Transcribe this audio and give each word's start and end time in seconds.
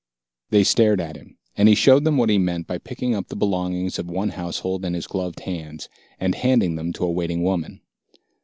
They 0.49 0.63
stared 0.63 0.99
at 0.99 1.15
him, 1.15 1.37
and 1.55 1.69
he 1.69 1.75
showed 1.75 2.05
them 2.05 2.17
what 2.17 2.29
he 2.31 2.39
meant 2.39 2.65
by 2.65 2.79
picking 2.79 3.13
up 3.13 3.27
the 3.27 3.35
belongings 3.35 3.99
of 3.99 4.09
one 4.09 4.29
household 4.29 4.83
in 4.83 4.95
his 4.95 5.05
gloved 5.05 5.41
hands, 5.41 5.89
and 6.19 6.33
handing 6.33 6.73
them 6.73 6.91
to 6.93 7.05
a 7.05 7.11
waiting 7.11 7.43
woman. 7.43 7.81